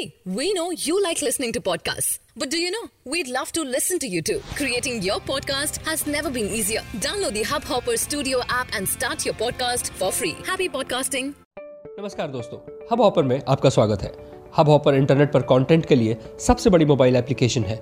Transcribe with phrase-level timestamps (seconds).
[0.00, 2.20] See, we know you like listening to podcasts.
[2.36, 2.84] But do you know?
[3.04, 4.40] We'd love to listen to you too.
[4.54, 6.82] Creating your podcast has never been easier.
[7.06, 10.34] Download the Hubhopper Studio app and start your podcast for free.
[10.46, 11.32] Happy podcasting.
[11.98, 12.58] नमस्कार दोस्तों
[12.92, 14.12] hub hopper में आपका स्वागत है
[14.56, 17.78] hub hopper internet पर content के लिए सबसे बड़ी मोबाइल एप्लीकेशन है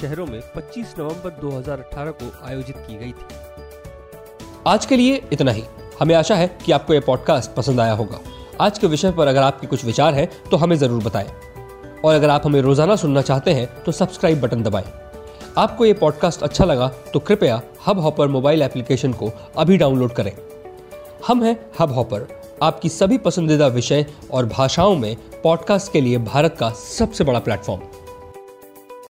[0.00, 3.26] शहरों में 25 नवंबर 2018 को आयोजित की गई थी।
[4.66, 5.64] आज के लिए इतना ही।
[6.00, 8.18] हमें आशा है कि आपको यह पॉडकास्ट पसंद आया होगा।
[8.60, 11.28] आज के विषय पर अगर आपके कुछ विचार हैं तो हमें ज़रूर बताएँ।
[12.04, 14.84] और अगर आप हमें रोज़ाना सुनना चाहते हैं तो सब्सक्राइब बटन दबाएँ।
[15.58, 20.32] आपको ये पॉडकास्ट अच्छा लगा तो कृपया हब हॉपर मोबाइल एप्लीकेशन को अभी डाउनलोड करें।
[21.26, 22.26] हम हैं हब हॉपर
[22.62, 27.82] आपकी सभी पसंदीदा विषय और भाषाओं में पॉडकास्ट के लिए भारत का सबसे बड़ा प्लेटफॉर्म।